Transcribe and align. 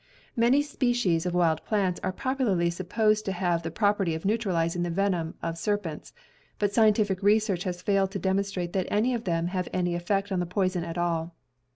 Many 0.35 0.63
species 0.63 1.27
of 1.27 1.35
wild 1.35 1.63
plants 1.63 1.99
are 2.03 2.11
popularly 2.11 2.71
supposed 2.71 3.23
to 3.25 3.31
have 3.33 3.61
the 3.61 3.69
property 3.69 4.15
of 4.15 4.25
neutralizing 4.25 4.81
the 4.81 4.89
venom 4.89 5.35
of 5.43 5.59
ser 5.59 5.77
pents, 5.77 6.11
but 6.57 6.73
scientific 6.73 7.21
research 7.21 7.65
has 7.65 7.83
failed 7.83 8.09
to 8.13 8.17
demonstrate 8.17 8.73
that 8.73 8.87
any 8.89 9.13
of 9.13 9.25
them 9.25 9.45
have 9.49 9.69
any 9.71 9.93
effect 9.93 10.31
on 10.31 10.39
the 10.39 10.47
poison 10.47 10.83
at 10.83 10.97
all. 10.97 11.35